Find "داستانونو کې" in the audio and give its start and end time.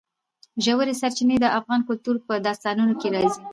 2.47-3.07